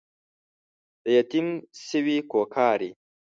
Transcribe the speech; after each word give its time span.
د 1.03 1.05
يتيم 1.17 1.47
سوې 1.87 2.17
کوکارې 2.31 2.91